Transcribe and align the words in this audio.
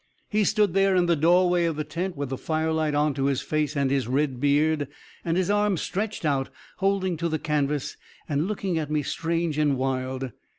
He 0.29 0.45
stood 0.45 0.73
there 0.73 0.95
in 0.95 1.05
the 1.05 1.15
doorway 1.15 1.65
of 1.65 1.75
the 1.75 1.83
tent, 1.83 2.17
with 2.17 2.29
the 2.29 2.37
firelight 2.39 2.95
onto 2.95 3.25
his 3.25 3.41
face 3.43 3.75
and 3.77 3.91
his 3.91 4.07
red 4.07 4.39
beard, 4.39 4.87
and 5.23 5.37
his 5.37 5.51
arms 5.51 5.81
stretched 5.81 6.25
out, 6.25 6.49
holding 6.77 7.17
to 7.17 7.29
the 7.29 7.37
canvas 7.37 7.97
and 8.27 8.47
looking 8.47 8.79
at 8.79 8.89
me 8.89 9.03
strange 9.03 9.59
and 9.59 9.77
wild. 9.77 10.31